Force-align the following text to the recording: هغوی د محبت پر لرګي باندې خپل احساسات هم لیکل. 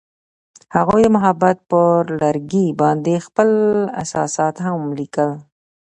هغوی 0.75 1.01
د 1.03 1.07
محبت 1.15 1.57
پر 1.69 1.97
لرګي 2.23 2.67
باندې 2.81 3.23
خپل 3.27 3.49
احساسات 4.01 4.55
هم 4.65 4.79
لیکل. 4.99 5.29